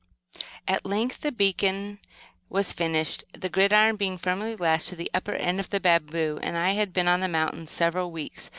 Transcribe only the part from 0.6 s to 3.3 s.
At length the beacon was finished,